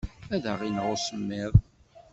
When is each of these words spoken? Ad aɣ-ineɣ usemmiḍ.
Ad 0.33 0.45
aɣ-ineɣ 0.51 0.85
usemmiḍ. 0.95 1.53